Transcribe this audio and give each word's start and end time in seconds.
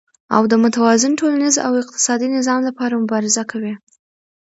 او 0.35 0.41
د 0.51 0.53
متوازن 0.63 1.11
ټولنيز 1.19 1.55
او 1.65 1.71
اقتصادي 1.83 2.27
نظام 2.37 2.59
لپاره 2.67 2.93
مبارزه 3.03 3.43
کوي، 3.51 3.73